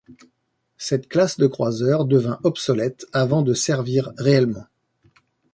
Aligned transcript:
Cette 0.77 1.07
classe 1.07 1.37
de 1.37 1.45
croiseur 1.45 2.05
devint 2.05 2.39
obsolète 2.43 3.05
avant 3.13 3.43
de 3.43 3.53
servir 3.53 4.11
réellement. 4.17 4.65